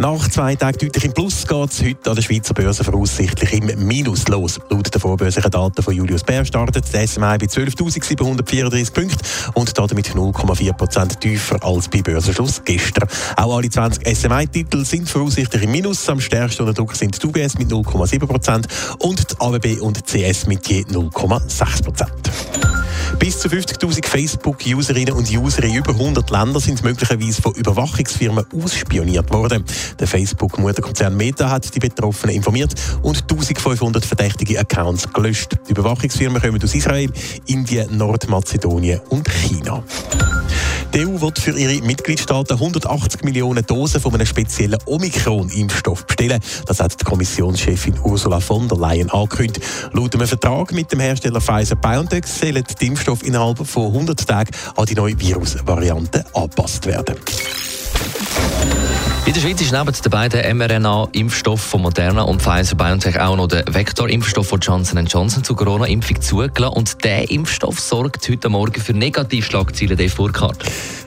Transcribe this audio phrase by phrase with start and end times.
[0.00, 3.86] Nach zwei Tagen deutlich im Plus geht es heute an der Schweizer Börse voraussichtlich im
[3.86, 4.58] Minus los.
[4.70, 9.18] Laut den vorbörslichen Daten von Julius Bär startet der SMI bei 12.734 Punkten
[9.52, 13.10] und damit 0,4% tiefer als bei Börsenschluss gestern.
[13.36, 16.08] Auch alle 20 SMI-Titel sind voraussichtlich im Minus.
[16.08, 18.64] Am stärksten unter Druck sind die UBS mit 0,7%
[19.00, 22.19] und die AWB und die CS mit je 0,6%.
[23.20, 29.30] Bis zu 50.000 Facebook-Userinnen und User in über 100 Ländern sind möglicherweise von Überwachungsfirmen ausspioniert
[29.30, 29.62] worden.
[29.98, 35.54] Der Facebook-Mutterkonzern Meta hat die Betroffenen informiert und 1500 verdächtige Accounts gelöscht.
[35.68, 37.12] Die Überwachungsfirmen kommen aus Israel,
[37.46, 39.84] Indien, Nordmazedonien und China.
[40.92, 46.40] Die EU wird für ihre Mitgliedstaaten 180 Millionen Dosen von einem speziellen Omikron-Impfstoff bestellen.
[46.66, 49.64] Das hat die Kommissionschefin Ursula von der Leyen angekündigt.
[49.92, 54.86] Laut einem Vertrag mit dem Hersteller Pfizer-BioNTech sollen die Impfstoffe innerhalb von 100 Tagen an
[54.86, 57.14] die neue Virusvariante angepasst werden.
[59.30, 63.64] In der Schweiz ist neben den beiden mRNA-Impfstoffen von Moderna und Pfizer-BioNTech auch noch der
[63.70, 66.76] Vektor-Impfstoff von Johnson Johnson zur Corona-Impfung zugelassen.
[66.76, 70.64] Und dieser Impfstoff sorgt heute Morgen für Negativschlagzeilen, Dave Burkhardt.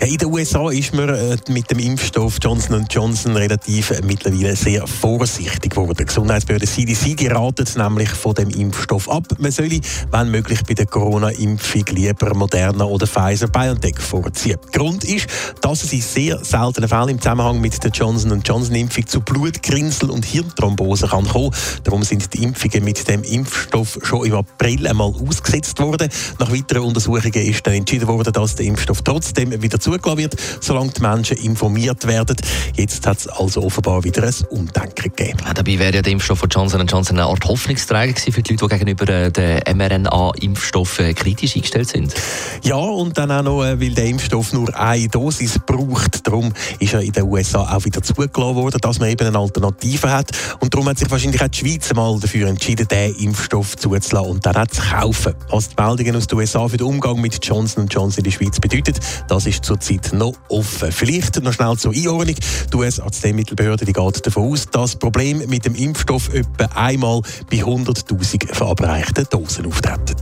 [0.00, 4.86] In den USA ist man äh, mit dem Impfstoff Johnson Johnson relativ äh, mittlerweile sehr
[4.86, 5.94] vorsichtig geworden.
[5.98, 9.24] Die Gesundheitsbehörde CDC die ratet nämlich von dem Impfstoff ab.
[9.38, 14.58] Man solle, wenn möglich, bei der Corona-Impfung lieber Moderna oder Pfizer-BioNTech vorziehen.
[14.70, 15.28] Grund ist,
[15.62, 20.24] dass es in sehr seltenen Fällen im Zusammenhang mit der Johnson Johnson-Impfung zu Blutkrinsel und
[20.24, 21.50] Hirnthrombose kann kommen.
[21.84, 26.08] Darum sind die Impfungen mit dem Impfstoff schon im April einmal ausgesetzt worden.
[26.38, 30.90] Nach weiteren Untersuchungen ist dann entschieden worden, dass der Impfstoff trotzdem wieder zugelassen wird, solange
[30.90, 32.36] die Menschen informiert werden.
[32.74, 35.38] Jetzt hat es also offenbar wieder ein Umdenken gegeben.
[35.44, 38.52] Ja, dabei wäre ja der Impfstoff von Johnson Johnson eine Art Hoffnungsträger gewesen für die
[38.52, 42.14] Leute, die gegenüber äh, den mRNA-Impfstoffen kritisch eingestellt sind.
[42.62, 46.26] Ja, und dann auch noch, äh, weil der Impfstoff nur eine Dosis braucht.
[46.26, 50.10] Darum ist er in den USA auch wieder zugelassen worden, dass man eben eine Alternative
[50.10, 50.30] hat.
[50.60, 54.46] Und darum hat sich wahrscheinlich auch die Schweiz mal dafür entschieden, diesen Impfstoff zuzulassen und
[54.46, 55.34] dann auch zu kaufen.
[55.50, 58.60] Was die Meldungen aus den USA für den Umgang mit Johnson Johnson in der Schweiz
[58.60, 60.92] bedeutet, das ist zurzeit noch offen.
[60.92, 62.36] Vielleicht noch schnell zur Einordnung.
[62.72, 68.54] Die US-Arzneimittelbehörde geht davon aus, dass das Problem mit dem Impfstoff etwa einmal bei 100.000
[68.54, 70.16] verabreichten Dosen auftreten.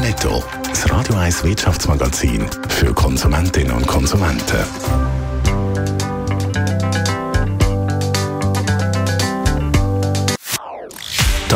[0.00, 0.42] Netto.
[0.68, 5.25] Das Radio 1 Wirtschaftsmagazin für Konsumentinnen und Konsumenten.